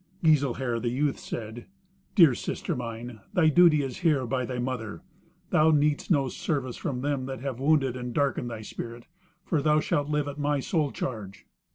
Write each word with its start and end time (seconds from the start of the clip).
Giselher 0.23 0.79
the 0.79 0.89
youth 0.89 1.19
said, 1.19 1.67
"Dear 2.15 2.33
sister 2.33 2.75
mine, 2.75 3.21
thy 3.35 3.49
duty 3.49 3.83
is 3.83 3.99
here 3.99 4.25
by 4.25 4.45
thy 4.47 4.57
mother. 4.57 5.03
Thou 5.51 5.69
need'st 5.69 6.09
no 6.09 6.27
service 6.27 6.75
from 6.75 7.01
them 7.01 7.27
that 7.27 7.41
have 7.41 7.59
wounded 7.59 7.95
and 7.95 8.11
darkened 8.11 8.49
thy 8.49 8.61
spirit, 8.63 9.03
for 9.45 9.61
thou 9.61 9.79
shalt 9.79 10.09
live 10.09 10.27
at 10.27 10.39
my 10.39 10.59
sole 10.59 10.91
charge." 10.91 11.45